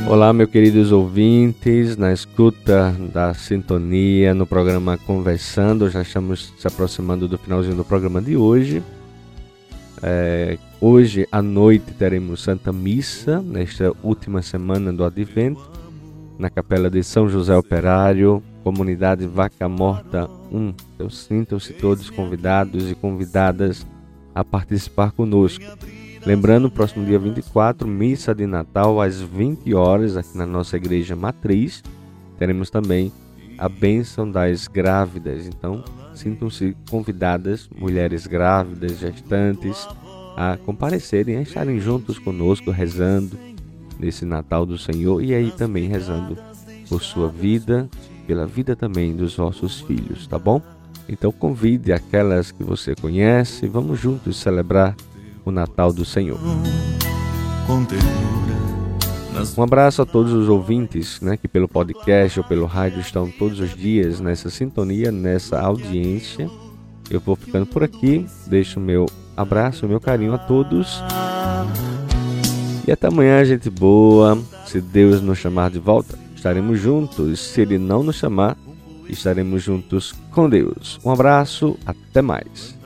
Olá, 0.07 0.33
meus 0.33 0.49
queridos 0.49 0.91
ouvintes, 0.91 1.95
na 1.95 2.11
escuta 2.11 2.93
da 3.13 3.33
sintonia 3.33 4.33
no 4.33 4.45
programa 4.45 4.97
Conversando, 4.97 5.89
já 5.89 6.01
estamos 6.01 6.53
se 6.57 6.67
aproximando 6.67 7.27
do 7.27 7.37
finalzinho 7.37 7.75
do 7.75 7.85
programa 7.85 8.21
de 8.21 8.35
hoje. 8.35 8.83
É, 10.01 10.57
hoje 10.81 11.27
à 11.31 11.41
noite 11.41 11.93
teremos 11.93 12.41
Santa 12.41 12.73
Missa, 12.73 13.41
nesta 13.41 13.93
última 14.03 14.41
semana 14.41 14.91
do 14.91 15.05
Advento, 15.05 15.69
na 16.37 16.49
Capela 16.49 16.89
de 16.89 17.03
São 17.03 17.29
José 17.29 17.55
Operário, 17.55 18.43
Comunidade 18.63 19.25
Vaca 19.27 19.69
Morta 19.69 20.29
1. 20.51 20.73
Então 20.95 21.09
sintam-se 21.09 21.73
todos 21.73 22.09
convidados 22.09 22.91
e 22.91 22.95
convidadas 22.95 23.85
a 24.33 24.43
participar 24.43 25.11
conosco. 25.11 25.63
Lembrando, 26.23 26.69
próximo 26.69 27.03
dia 27.03 27.17
24, 27.17 27.87
missa 27.87 28.33
de 28.35 28.45
Natal 28.45 29.01
às 29.01 29.19
20 29.19 29.73
horas 29.73 30.15
aqui 30.15 30.37
na 30.37 30.45
nossa 30.45 30.77
igreja 30.77 31.15
matriz. 31.15 31.83
Teremos 32.37 32.69
também 32.69 33.11
a 33.57 33.67
bênção 33.67 34.29
das 34.29 34.67
grávidas. 34.67 35.47
Então, 35.47 35.83
sintam-se 36.13 36.77
convidadas, 36.91 37.67
mulheres 37.75 38.27
grávidas, 38.27 38.99
gestantes, 38.99 39.87
a 40.37 40.57
comparecerem, 40.57 41.37
a 41.37 41.41
estarem 41.41 41.79
juntos 41.79 42.19
conosco, 42.19 42.69
rezando 42.69 43.35
nesse 43.99 44.23
Natal 44.23 44.63
do 44.63 44.77
Senhor 44.77 45.23
e 45.23 45.33
aí 45.33 45.51
também 45.51 45.87
rezando 45.87 46.37
por 46.87 47.01
sua 47.01 47.29
vida, 47.29 47.89
pela 48.27 48.45
vida 48.45 48.75
também 48.75 49.15
dos 49.15 49.35
vossos 49.35 49.81
filhos, 49.81 50.27
tá 50.27 50.37
bom? 50.37 50.61
Então 51.09 51.31
convide 51.31 51.91
aquelas 51.91 52.51
que 52.51 52.63
você 52.63 52.93
conhece, 52.95 53.67
vamos 53.67 53.99
juntos 53.99 54.37
celebrar 54.37 54.95
o 55.45 55.51
Natal 55.51 55.91
do 55.91 56.05
Senhor. 56.05 56.39
Um 59.57 59.63
abraço 59.63 60.01
a 60.01 60.05
todos 60.05 60.33
os 60.33 60.49
ouvintes 60.49 61.19
né, 61.21 61.35
que 61.37 61.47
pelo 61.47 61.67
podcast 61.67 62.39
ou 62.39 62.45
pelo 62.45 62.65
rádio 62.65 62.99
estão 62.99 63.29
todos 63.29 63.59
os 63.59 63.75
dias 63.75 64.19
nessa 64.19 64.49
sintonia, 64.49 65.11
nessa 65.11 65.59
audiência. 65.59 66.49
Eu 67.09 67.19
vou 67.19 67.35
ficando 67.35 67.65
por 67.65 67.83
aqui, 67.83 68.25
deixo 68.47 68.79
o 68.79 68.83
meu 68.83 69.05
abraço, 69.35 69.85
o 69.85 69.89
meu 69.89 69.99
carinho 69.99 70.33
a 70.33 70.37
todos. 70.37 71.01
E 72.87 72.91
até 72.91 73.07
amanhã, 73.07 73.43
gente 73.43 73.69
boa. 73.69 74.37
Se 74.65 74.79
Deus 74.79 75.21
nos 75.21 75.37
chamar 75.37 75.71
de 75.71 75.79
volta, 75.79 76.17
estaremos 76.35 76.79
juntos. 76.79 77.39
Se 77.39 77.61
Ele 77.61 77.77
não 77.77 78.03
nos 78.03 78.15
chamar, 78.15 78.57
estaremos 79.09 79.61
juntos 79.61 80.13
com 80.31 80.49
Deus. 80.49 80.99
Um 81.03 81.11
abraço, 81.11 81.77
até 81.85 82.21
mais 82.21 82.79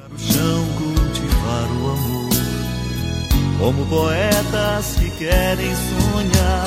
como 3.59 3.85
poetas 3.85 4.95
que 4.99 5.09
querem 5.11 5.73
sonhar 5.75 6.65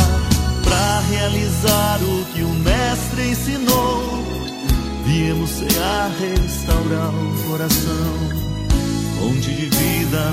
para 0.65 1.01
realizar 1.11 1.99
o 2.03 2.25
que 2.33 2.43
o 2.43 2.49
mestre 2.49 3.31
ensinou. 3.31 4.25
Viemos 5.05 5.63
a 5.81 6.11
restaurar 6.19 7.15
o 7.15 7.49
coração, 7.49 8.15
onde 9.23 9.55
de 9.55 9.67
vida 9.67 10.33